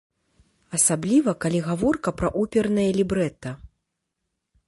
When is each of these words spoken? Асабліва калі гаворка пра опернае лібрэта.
Асабліва 0.77 1.33
калі 1.45 1.59
гаворка 1.67 2.09
пра 2.21 2.29
опернае 2.43 2.87
лібрэта. 2.99 3.49